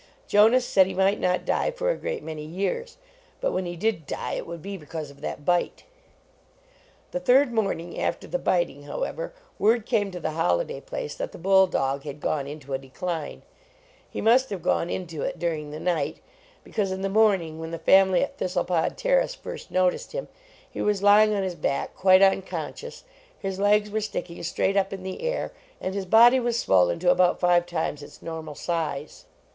[0.27, 2.97] Jonas said he might not die for a great many years,
[3.39, 5.83] but when he did die it would be because of that bite.
[7.11, 11.33] The third morning after the biting, how ever, word came to the Holliday place that
[11.33, 13.43] the bull dog had gone into a decline.
[14.09, 16.15] He must have gone into it during the night,
[16.63, 19.69] be 8 113 JONAS cause in the morning, when the family at Thistlepod Terrace first
[19.69, 20.29] noticed him,
[20.67, 23.03] he was lying on his back, quite unconscious;
[23.37, 27.11] his legs were sticking straight up in the air, and his body was swollen to
[27.11, 29.25] about five times its nor mal size.